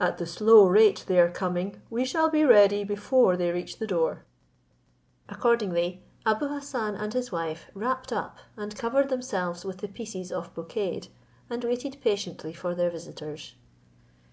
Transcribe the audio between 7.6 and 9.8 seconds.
wrapped up and covered themselves with